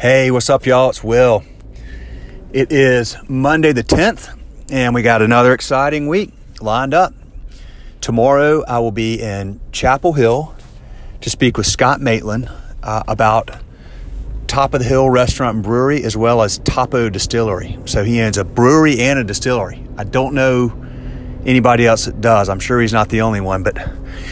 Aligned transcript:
Hey, 0.00 0.30
what's 0.30 0.48
up, 0.48 0.64
y'all? 0.64 0.88
It's 0.88 1.04
Will. 1.04 1.44
It 2.54 2.72
is 2.72 3.18
Monday 3.28 3.74
the 3.74 3.84
10th, 3.84 4.34
and 4.70 4.94
we 4.94 5.02
got 5.02 5.20
another 5.20 5.52
exciting 5.52 6.08
week 6.08 6.32
lined 6.62 6.94
up. 6.94 7.12
Tomorrow, 8.00 8.64
I 8.66 8.78
will 8.78 8.92
be 8.92 9.20
in 9.20 9.60
Chapel 9.72 10.14
Hill 10.14 10.54
to 11.20 11.28
speak 11.28 11.58
with 11.58 11.66
Scott 11.66 12.00
Maitland 12.00 12.50
uh, 12.82 13.02
about 13.08 13.50
Top 14.46 14.72
of 14.72 14.80
the 14.80 14.86
Hill 14.86 15.10
Restaurant 15.10 15.56
and 15.56 15.62
Brewery 15.62 16.02
as 16.02 16.16
well 16.16 16.40
as 16.40 16.56
Topo 16.60 17.10
Distillery. 17.10 17.78
So 17.84 18.02
he 18.02 18.22
owns 18.22 18.38
a 18.38 18.44
brewery 18.44 19.00
and 19.00 19.18
a 19.18 19.24
distillery. 19.24 19.86
I 19.98 20.04
don't 20.04 20.32
know 20.32 20.72
anybody 21.44 21.86
else 21.86 22.06
that 22.06 22.22
does. 22.22 22.48
I'm 22.48 22.58
sure 22.58 22.80
he's 22.80 22.94
not 22.94 23.10
the 23.10 23.20
only 23.20 23.42
one, 23.42 23.62
but 23.62 23.76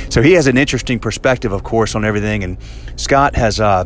so 0.08 0.22
he 0.22 0.32
has 0.32 0.46
an 0.46 0.56
interesting 0.56 0.98
perspective, 0.98 1.52
of 1.52 1.62
course, 1.62 1.94
on 1.94 2.06
everything. 2.06 2.42
And 2.42 2.56
Scott 2.96 3.36
has 3.36 3.60
uh, 3.60 3.84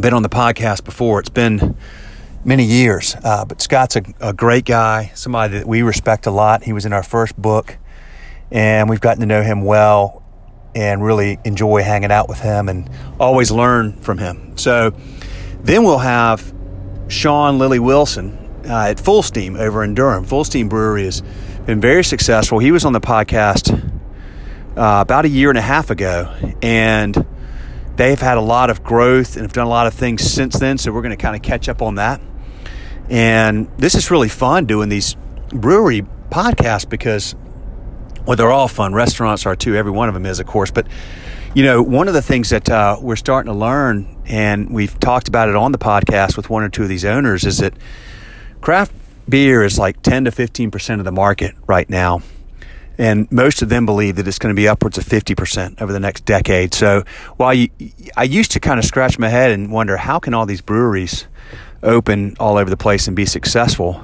been 0.00 0.14
on 0.14 0.22
the 0.22 0.28
podcast 0.28 0.84
before. 0.84 1.20
It's 1.20 1.28
been 1.28 1.76
many 2.44 2.64
years, 2.64 3.16
uh, 3.24 3.44
but 3.44 3.60
Scott's 3.60 3.96
a, 3.96 4.02
a, 4.20 4.32
great 4.32 4.64
guy, 4.64 5.10
somebody 5.14 5.58
that 5.58 5.66
we 5.66 5.82
respect 5.82 6.26
a 6.26 6.30
lot. 6.30 6.62
He 6.62 6.72
was 6.72 6.84
in 6.84 6.92
our 6.92 7.02
first 7.02 7.36
book, 7.40 7.78
and 8.50 8.88
we've 8.88 9.00
gotten 9.00 9.20
to 9.20 9.26
know 9.26 9.42
him 9.42 9.62
well 9.62 10.22
and 10.74 11.02
really 11.02 11.38
enjoy 11.44 11.82
hanging 11.82 12.10
out 12.10 12.28
with 12.28 12.40
him 12.40 12.68
and 12.68 12.90
always 13.18 13.50
learn 13.50 13.92
from 14.00 14.18
him. 14.18 14.56
So 14.58 14.90
then 15.62 15.84
we'll 15.84 15.98
have 15.98 16.52
Sean 17.08 17.58
Lilly 17.58 17.78
Wilson 17.78 18.36
uh, 18.68 18.88
at 18.88 18.98
Fullsteam 18.98 19.58
over 19.58 19.84
in 19.84 19.94
Durham. 19.94 20.24
Fullsteam 20.24 20.68
Brewery 20.68 21.04
has 21.04 21.22
been 21.64 21.80
very 21.80 22.04
successful. 22.04 22.58
He 22.58 22.72
was 22.72 22.84
on 22.84 22.92
the 22.92 23.00
podcast 23.00 23.72
uh, 24.76 25.00
about 25.00 25.24
a 25.24 25.28
year 25.28 25.50
and 25.50 25.58
a 25.58 25.62
half 25.62 25.90
ago, 25.90 26.34
and 26.60 27.26
they've 27.96 28.20
had 28.20 28.38
a 28.38 28.42
lot 28.42 28.70
of 28.70 28.82
growth 28.82 29.36
and 29.36 29.42
have 29.42 29.52
done 29.52 29.66
a 29.66 29.70
lot 29.70 29.86
of 29.86 29.94
things 29.94 30.22
since 30.22 30.58
then. 30.58 30.78
So 30.78 30.92
we're 30.92 31.02
going 31.02 31.16
to 31.16 31.22
kind 31.22 31.36
of 31.36 31.42
catch 31.42 31.68
up 31.68 31.82
on 31.82 31.96
that. 31.96 32.20
And 33.08 33.68
this 33.78 33.94
is 33.94 34.10
really 34.10 34.28
fun 34.28 34.66
doing 34.66 34.88
these 34.88 35.16
brewery 35.50 36.02
podcasts 36.30 36.88
because, 36.88 37.34
well, 38.26 38.36
they're 38.36 38.50
all 38.50 38.68
fun. 38.68 38.94
Restaurants 38.94 39.46
are 39.46 39.56
too. 39.56 39.76
Every 39.76 39.92
one 39.92 40.08
of 40.08 40.14
them 40.14 40.26
is, 40.26 40.40
of 40.40 40.46
course. 40.46 40.70
But, 40.70 40.86
you 41.54 41.62
know, 41.62 41.82
one 41.82 42.08
of 42.08 42.14
the 42.14 42.22
things 42.22 42.50
that 42.50 42.68
uh, 42.68 42.96
we're 43.00 43.16
starting 43.16 43.52
to 43.52 43.58
learn, 43.58 44.16
and 44.26 44.70
we've 44.70 44.98
talked 44.98 45.28
about 45.28 45.48
it 45.48 45.56
on 45.56 45.72
the 45.72 45.78
podcast 45.78 46.36
with 46.36 46.48
one 46.50 46.62
or 46.62 46.68
two 46.68 46.82
of 46.82 46.88
these 46.88 47.04
owners, 47.04 47.44
is 47.44 47.58
that 47.58 47.74
craft 48.60 48.92
beer 49.28 49.62
is 49.62 49.78
like 49.78 50.00
10 50.02 50.24
to 50.24 50.30
15% 50.30 50.98
of 50.98 51.04
the 51.04 51.12
market 51.12 51.54
right 51.66 51.88
now. 51.88 52.22
And 52.96 53.30
most 53.32 53.62
of 53.62 53.68
them 53.68 53.86
believe 53.86 54.16
that 54.16 54.28
it's 54.28 54.38
going 54.38 54.54
to 54.54 54.56
be 54.56 54.68
upwards 54.68 54.98
of 54.98 55.04
50% 55.04 55.80
over 55.82 55.92
the 55.92 56.00
next 56.00 56.24
decade. 56.24 56.74
So 56.74 57.04
while 57.36 57.52
you, 57.52 57.68
I 58.16 58.24
used 58.24 58.52
to 58.52 58.60
kind 58.60 58.78
of 58.78 58.84
scratch 58.84 59.18
my 59.18 59.28
head 59.28 59.50
and 59.50 59.72
wonder 59.72 59.96
how 59.96 60.18
can 60.18 60.34
all 60.34 60.46
these 60.46 60.60
breweries 60.60 61.26
open 61.82 62.36
all 62.38 62.56
over 62.56 62.70
the 62.70 62.76
place 62.76 63.08
and 63.08 63.16
be 63.16 63.26
successful, 63.26 64.02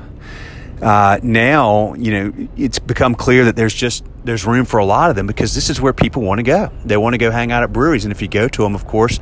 uh, 0.82 1.18
now 1.22 1.92
you 1.94 2.10
know 2.10 2.48
it's 2.56 2.78
become 2.78 3.14
clear 3.14 3.44
that 3.44 3.54
there's 3.54 3.74
just 3.74 4.02
there's 4.24 4.46
room 4.46 4.64
for 4.64 4.78
a 4.78 4.84
lot 4.84 5.10
of 5.10 5.16
them 5.16 5.26
because 5.26 5.54
this 5.54 5.68
is 5.68 5.78
where 5.80 5.92
people 5.92 6.22
want 6.22 6.38
to 6.38 6.42
go. 6.42 6.70
They 6.84 6.96
want 6.96 7.14
to 7.14 7.18
go 7.18 7.30
hang 7.30 7.52
out 7.52 7.62
at 7.62 7.72
breweries, 7.72 8.04
and 8.04 8.12
if 8.12 8.22
you 8.22 8.28
go 8.28 8.48
to 8.48 8.62
them, 8.62 8.74
of 8.74 8.86
course, 8.86 9.20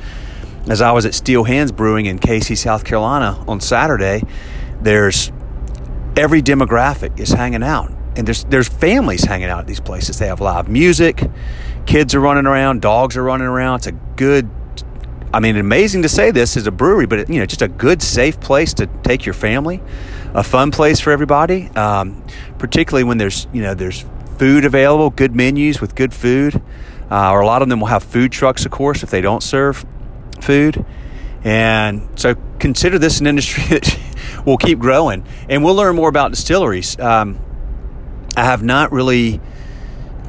as 0.69 0.81
I 0.81 0.93
was 0.93 1.05
at 1.05 1.15
Steel 1.15 1.45
Hands 1.45 1.71
Brewing 1.73 2.07
in 2.07 2.19
Cayce, 2.19 2.61
South 2.61 2.85
Carolina 2.85 3.45
on 3.49 3.61
Saturday, 3.61 4.23
there's 4.81 5.33
every 6.17 6.43
demographic 6.43 7.19
is 7.19 7.31
hanging 7.31 7.63
out 7.63 7.93
and 8.19 8.27
there's 8.27 8.45
there's 8.45 8.69
families 8.69 9.25
hanging 9.25 9.49
out 9.49 9.61
at 9.61 9.67
these 9.67 9.81
places. 9.81 10.19
They 10.19 10.27
have 10.27 10.41
live 10.41 10.69
music, 10.69 11.23
kids 11.87 12.15
are 12.15 12.21
running 12.21 12.47
around, 12.47 12.83
dogs 12.83 13.17
are 13.17 13.23
running 13.23 13.47
around. 13.47 13.77
It's 13.77 13.87
a 13.87 13.93
good 13.93 14.51
I 15.33 15.41
mean, 15.41 15.57
amazing 15.57 16.03
to 16.03 16.09
say 16.09 16.31
this 16.31 16.57
is 16.57 16.67
a 16.67 16.71
brewery, 16.71 17.07
but 17.07 17.19
it, 17.21 17.31
you 17.31 17.39
know, 17.39 17.47
just 17.47 17.61
a 17.61 17.69
good, 17.69 18.03
safe 18.03 18.41
place 18.41 18.73
to 18.75 18.87
take 19.03 19.27
your 19.27 19.35
family, 19.35 19.83
a 20.33 20.43
fun 20.43 20.71
place 20.71 21.01
for 21.01 21.11
everybody. 21.11 21.69
Um, 21.77 22.25
particularly 22.59 23.05
when 23.05 23.19
there's 23.19 23.47
you 23.53 23.63
know 23.63 23.75
there's 23.75 24.05
food 24.39 24.65
available, 24.65 25.11
good 25.11 25.37
menus 25.37 25.81
with 25.81 25.95
good 25.95 26.13
food, 26.13 26.61
uh, 27.11 27.31
or 27.31 27.41
a 27.41 27.47
lot 27.47 27.63
of 27.63 27.69
them 27.69 27.81
will 27.81 27.89
have 27.89 28.03
food 28.03 28.33
trucks, 28.33 28.65
of 28.65 28.73
course, 28.73 29.03
if 29.03 29.11
they 29.11 29.21
don't 29.21 29.43
serve 29.43 29.85
food. 30.41 30.85
And 31.45 32.09
so 32.17 32.35
consider 32.59 32.99
this 32.99 33.21
an 33.21 33.27
industry 33.27 33.63
that 33.69 33.99
will 34.45 34.57
keep 34.57 34.81
growing, 34.81 35.25
and 35.49 35.63
we'll 35.63 35.77
learn 35.77 35.95
more 35.95 36.09
about 36.09 36.31
distilleries. 36.33 36.99
Um, 36.99 37.39
I 38.39 38.45
have 38.45 38.63
not 38.63 38.93
really, 38.93 39.41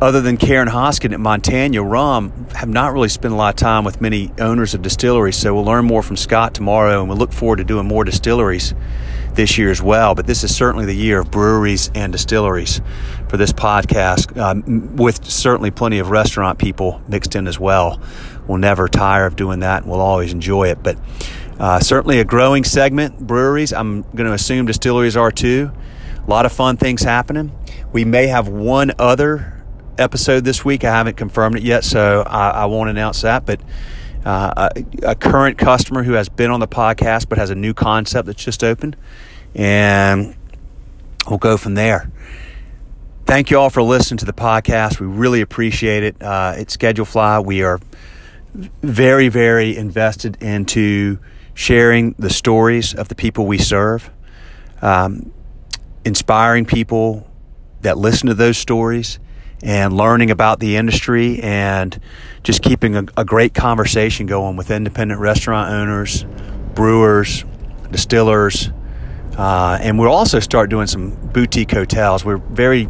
other 0.02 0.20
than 0.20 0.38
Karen 0.38 0.68
Hoskin 0.68 1.14
at 1.14 1.20
Montanya 1.20 1.84
Rum, 1.84 2.48
have 2.56 2.68
not 2.68 2.92
really 2.92 3.08
spent 3.08 3.36
a 3.36 3.38
lot 3.38 3.54
of 3.54 3.56
time 3.58 3.84
with 3.84 4.02
many 4.02 4.32
owners 4.40 4.74
of 4.74 4.82
distilleries. 4.82 5.36
So 5.36 5.54
we'll 5.54 5.64
learn 5.64 5.86
more 5.86 6.02
from 6.02 6.18
Scott 6.18 6.56
tomorrow, 6.56 7.02
and 7.02 7.08
we'll 7.08 7.20
look 7.20 7.32
forward 7.32 7.58
to 7.58 7.64
doing 7.64 7.86
more 7.86 8.04
distilleries 8.04 8.74
this 9.36 9.60
year 9.60 9.70
as 9.70 9.80
well. 9.80 10.16
But 10.16 10.26
this 10.26 10.44
is 10.44 10.56
certainly 10.56 10.88
the 10.88 10.96
year 10.96 11.20
of 11.20 11.30
breweries 11.30 11.92
and 11.94 12.12
distilleries 12.12 12.82
for 13.30 13.38
this 13.38 13.54
podcast, 13.54 14.36
um, 14.40 14.96
with 14.96 15.24
certainly 15.26 15.70
plenty 15.70 16.00
of 16.00 16.10
restaurant 16.10 16.58
people 16.58 17.04
mixed 17.08 17.36
in 17.36 17.46
as 17.46 17.60
well. 17.60 18.02
We'll 18.48 18.58
never 18.58 18.88
tire 18.88 19.28
of 19.28 19.36
doing 19.36 19.60
that, 19.60 19.84
and 19.84 19.92
we'll 19.92 20.02
always 20.02 20.34
enjoy 20.34 20.70
it. 20.70 20.82
But 20.82 20.98
uh, 21.60 21.80
certainly 21.80 22.20
a 22.20 22.26
growing 22.26 22.64
segment, 22.64 23.20
breweries. 23.20 23.72
I'm 23.72 24.02
going 24.02 24.26
to 24.26 24.34
assume 24.34 24.66
distilleries 24.66 25.16
are 25.16 25.32
too. 25.32 25.72
A 26.30 26.38
lot 26.40 26.46
of 26.46 26.52
fun 26.52 26.78
things 26.78 27.02
happening. 27.02 27.52
We 27.92 28.06
may 28.06 28.28
have 28.28 28.48
one 28.48 28.92
other 29.00 29.64
episode 29.98 30.44
this 30.44 30.64
week. 30.64 30.84
I 30.84 30.92
haven't 30.92 31.18
confirmed 31.18 31.56
it 31.56 31.64
yet, 31.64 31.84
so 31.84 32.22
I, 32.22 32.52
I 32.52 32.66
won't 32.66 32.92
announce 32.92 33.22
that. 33.22 33.48
But 33.48 33.60
uh, 34.24 34.70
a, 34.76 35.10
a, 35.10 35.16
current 35.16 35.58
customer 35.58 36.04
who 36.04 36.12
has 36.14 36.30
been 36.30 36.52
on 36.52 36.60
the 36.60 36.68
podcast 36.68 37.30
but 37.30 37.40
has 37.40 37.50
a 37.50 37.56
new 37.56 37.74
concept 37.74 38.28
that's 38.28 38.44
just 38.44 38.64
opened, 38.64 38.96
and 39.56 40.36
we'll 41.28 41.40
go 41.40 41.58
from 41.58 41.74
there. 41.74 42.12
Thank 43.26 43.50
you 43.50 43.58
all 43.58 43.72
for 43.72 43.82
listening 43.82 44.20
to 44.20 44.26
the 44.26 44.32
podcast. 44.32 45.00
We 45.00 45.08
really 45.08 45.42
appreciate 45.42 46.04
it. 46.04 46.22
Uh, 46.22 46.54
at 46.58 46.70
Schedule 46.70 47.06
Fly, 47.06 47.40
we 47.40 47.64
are 47.64 47.80
very, 48.54 49.30
very 49.30 49.76
invested 49.76 50.38
into 50.44 51.18
sharing 51.56 52.14
the 52.20 52.30
stories 52.30 52.94
of 52.94 53.08
the 53.08 53.16
people 53.16 53.48
we 53.48 53.58
serve. 53.58 54.12
Um, 54.84 55.34
inspiring 56.06 56.66
people 56.66 57.28
that 57.82 57.98
listen 57.98 58.28
to 58.28 58.34
those 58.34 58.58
stories 58.58 59.20
and 59.62 59.94
learning 59.94 60.32
about 60.32 60.60
the 60.60 60.78
industry 60.78 61.40
and 61.42 62.00
just 62.44 62.62
keeping 62.62 62.96
a, 62.96 63.04
a, 63.18 63.26
great 63.26 63.54
conversation 63.54 64.26
going 64.26 64.56
with 64.56 64.72
independent 64.72 65.20
restaurant 65.20 65.72
owners, 65.72 66.26
brewers, 66.74 67.44
distillers, 67.92 68.72
uh, 69.38 69.78
and 69.82 70.00
we'll 70.00 70.12
also 70.12 70.40
start 70.40 70.70
doing 70.70 70.88
some 70.88 71.12
boutique 71.32 71.72
hotels. 71.72 72.24
We're 72.24 72.38
very 72.38 72.90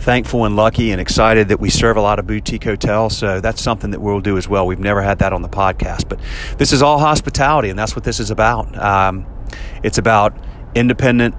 thankful 0.00 0.44
and 0.44 0.56
lucky 0.56 0.90
and 0.90 1.00
excited 1.00 1.48
that 1.48 1.60
we 1.60 1.70
serve 1.70 1.96
a 1.96 2.00
lot 2.00 2.18
of 2.18 2.26
boutique 2.26 2.64
hotels. 2.64 3.16
So 3.16 3.40
that's 3.40 3.62
something 3.62 3.92
that 3.92 4.00
we'll 4.00 4.20
do 4.20 4.36
as 4.36 4.48
well. 4.48 4.66
We've 4.66 4.78
never 4.78 5.00
had 5.00 5.20
that 5.20 5.32
on 5.32 5.42
the 5.42 5.48
podcast, 5.48 6.08
but 6.08 6.18
this 6.58 6.72
is 6.72 6.82
all 6.82 6.98
hospitality, 6.98 7.70
and 7.70 7.78
that's 7.78 7.94
what 7.94 8.04
this 8.04 8.20
is 8.20 8.30
about. 8.30 8.76
Um, 8.76 9.26
it's 9.82 9.98
about 9.98 10.36
independent 10.74 11.34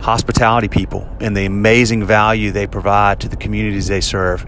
hospitality 0.00 0.68
people 0.68 1.08
and 1.20 1.36
the 1.36 1.44
amazing 1.44 2.04
value 2.04 2.50
they 2.50 2.66
provide 2.66 3.20
to 3.20 3.28
the 3.28 3.36
communities 3.36 3.88
they 3.88 4.00
serve 4.00 4.46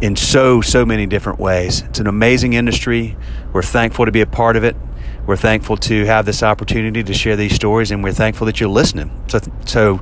in 0.00 0.16
so, 0.16 0.60
so 0.60 0.84
many 0.84 1.06
different 1.06 1.38
ways. 1.38 1.82
It's 1.82 1.98
an 1.98 2.06
amazing 2.06 2.52
industry. 2.52 3.16
We're 3.52 3.62
thankful 3.62 4.04
to 4.04 4.12
be 4.12 4.20
a 4.20 4.26
part 4.26 4.56
of 4.56 4.64
it. 4.64 4.76
We're 5.26 5.36
thankful 5.36 5.76
to 5.78 6.04
have 6.04 6.24
this 6.24 6.42
opportunity 6.42 7.02
to 7.02 7.14
share 7.14 7.34
these 7.34 7.54
stories, 7.54 7.90
and 7.90 8.02
we're 8.02 8.12
thankful 8.12 8.46
that 8.46 8.60
you're 8.60 8.68
listening. 8.68 9.10
So, 9.28 9.40
so 9.64 10.00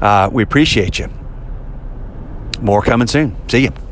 uh, 0.00 0.28
we 0.30 0.42
appreciate 0.42 0.98
you. 0.98 1.08
More 2.60 2.82
coming 2.82 3.06
soon. 3.06 3.36
See 3.48 3.64
you. 3.64 3.85